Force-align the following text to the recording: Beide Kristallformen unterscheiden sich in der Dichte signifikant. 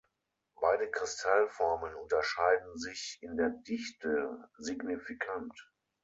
Beide 0.59 0.89
Kristallformen 0.89 1.93
unterscheiden 1.93 2.75
sich 2.75 3.19
in 3.21 3.37
der 3.37 3.49
Dichte 3.51 4.49
signifikant. 4.57 5.53